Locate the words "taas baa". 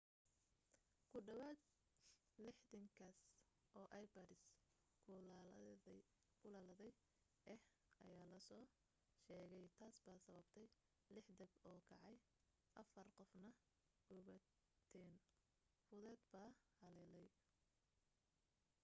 9.77-10.19